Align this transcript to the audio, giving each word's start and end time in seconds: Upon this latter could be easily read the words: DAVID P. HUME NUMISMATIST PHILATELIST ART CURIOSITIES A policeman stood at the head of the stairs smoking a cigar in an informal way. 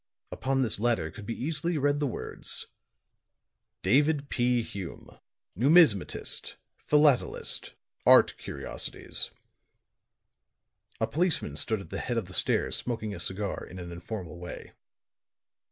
Upon 0.31 0.63
this 0.63 0.79
latter 0.79 1.11
could 1.11 1.27
be 1.27 1.43
easily 1.43 1.77
read 1.77 1.99
the 1.99 2.07
words: 2.07 2.65
DAVID 3.83 4.29
P. 4.31 4.63
HUME 4.63 5.19
NUMISMATIST 5.55 6.57
PHILATELIST 6.89 7.75
ART 8.07 8.35
CURIOSITIES 8.39 9.29
A 10.99 11.05
policeman 11.05 11.55
stood 11.55 11.81
at 11.81 11.91
the 11.91 11.99
head 11.99 12.17
of 12.17 12.25
the 12.25 12.33
stairs 12.33 12.75
smoking 12.75 13.13
a 13.13 13.19
cigar 13.19 13.63
in 13.63 13.77
an 13.77 13.91
informal 13.91 14.39
way. 14.39 14.71